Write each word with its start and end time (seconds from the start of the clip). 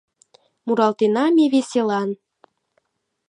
Муралтена 0.65 1.25
ме 1.35 1.45
веселан. 1.53 2.09